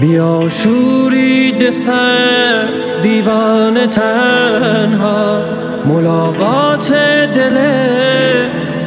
بیا 0.00 0.48
شورید 0.48 1.70
سر 1.70 2.68
دیوان 3.02 3.86
تنها 3.86 5.42
ملاقات 5.86 6.92
دل 7.34 7.58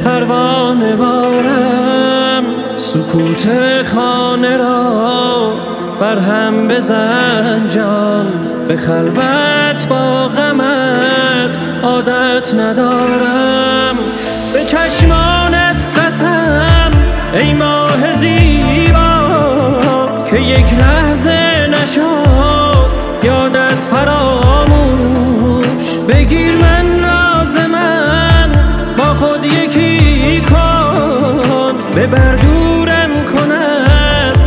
پروانه 0.05 0.95
بارم 0.95 2.43
سکوت 2.75 3.47
خانه 3.83 4.57
را 4.57 5.53
بر 5.99 6.19
هم 6.19 6.67
بزن 6.67 7.69
جان 7.69 8.27
به 8.67 8.77
خلوت 8.77 9.87
با 9.87 10.27
غمت 10.27 11.57
عادت 11.83 12.53
ندارم. 12.53 13.95
به 14.53 14.63
چشمانت 14.63 15.85
قسم 15.97 16.91
ای 17.33 17.53
ماه 17.53 18.13
زیبا 18.13 19.27
که 20.31 20.39
یک 20.39 20.73
بگیر 26.27 26.55
من 26.55 27.03
راز 27.03 27.57
من. 27.57 28.51
با 28.97 29.03
خود 29.03 29.45
یکی 29.45 30.41
کن. 30.41 31.77
ببر 31.95 32.35
دورم 32.35 33.25
کند. 33.25 34.37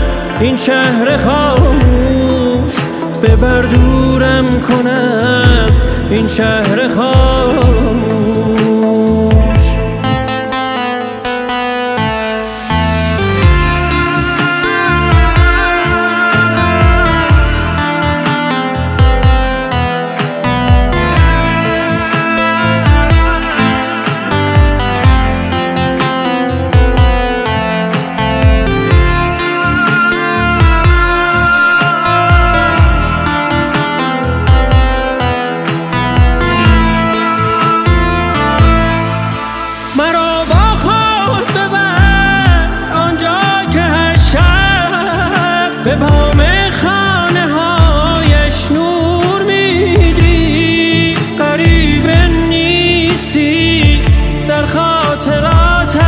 این 0.40 0.56
شهر 0.56 1.16
خاموش. 1.16 2.72
ببر 3.22 3.60
دورم 3.60 4.46
کند. 4.60 5.80
این 6.10 6.28
شهر 6.28 6.88
خاموش. 6.88 7.79
به 45.90 45.96
بام 45.96 46.42
خانه 46.82 47.48
هایش 47.48 48.70
نور 48.70 49.42
میدی. 49.42 51.14
قریب 51.38 52.06
نیستی. 52.48 54.02
در 54.48 54.66
خاطراتم 54.66 56.02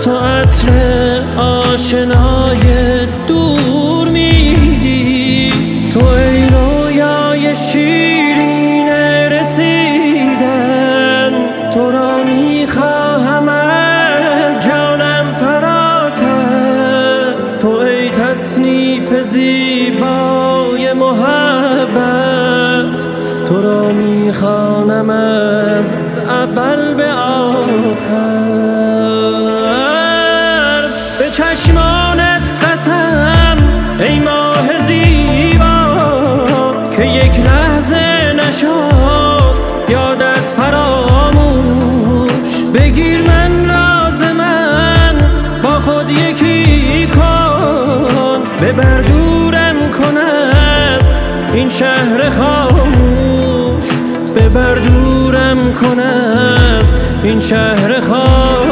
تو 0.00 0.16
عطر 0.16 1.22
آشنای 1.36 2.33
زیبای 19.34 20.92
محبت. 20.92 21.88
تو 23.48 23.62
را 23.62 23.88
می‌خوانم 23.92 25.10
از 25.10 25.94
اول 26.28 26.94
به 26.94 27.12
آخر. 27.12 27.64
به 31.18 31.30
چشمانت 31.30 32.42
قسم 32.64 33.56
ای 34.00 34.18
ماه 34.18 34.78
زیبا 34.86 35.96
که 36.96 37.04
یک 37.04 37.40
لحظه 37.40 38.32
نشد 38.32 39.54
یادت 39.88 40.46
فراموش. 40.56 42.32
بگیر 42.74 43.22
من 43.22 43.68
راز 43.68 44.22
من 44.22 45.18
با 45.62 45.80
خود 45.80 46.10
یکی 46.10 46.53
خاموش 52.30 53.84
ببر 54.36 54.74
دورم 54.74 55.58
کند 55.72 56.92
این 57.22 57.40
شهر 57.40 58.00
خاموش. 58.00 58.63